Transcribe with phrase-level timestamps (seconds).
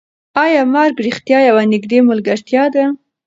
[0.43, 2.85] ایا مرګ رښتیا یوه نږدې ملګرتیا ده؟